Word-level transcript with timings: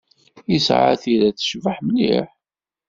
Yesɛa 0.51 0.93
tira 1.01 1.29
tecbeḥ 1.37 1.77
mliḥ. 1.85 2.29